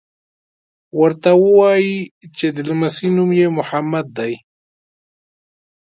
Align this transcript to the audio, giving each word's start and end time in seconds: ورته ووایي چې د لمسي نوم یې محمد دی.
ورته 0.99 1.29
ووایي 1.41 1.97
چې 2.37 2.47
د 2.55 2.57
لمسي 2.69 3.07
نوم 3.15 3.29
یې 3.39 3.47
محمد 3.57 4.07
دی. 4.17 4.33